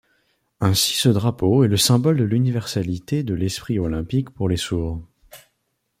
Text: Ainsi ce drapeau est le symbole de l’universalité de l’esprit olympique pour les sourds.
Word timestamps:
Ainsi 0.61 0.97
ce 0.97 1.09
drapeau 1.09 1.63
est 1.63 1.67
le 1.67 1.77
symbole 1.77 2.17
de 2.17 2.23
l’universalité 2.23 3.21
de 3.21 3.35
l’esprit 3.35 3.77
olympique 3.77 4.31
pour 4.31 4.49
les 4.49 4.57
sourds. 4.57 4.99